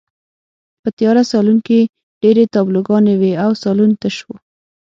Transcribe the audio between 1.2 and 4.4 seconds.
سالون کې ډېرې تابلوګانې وې او سالون تش و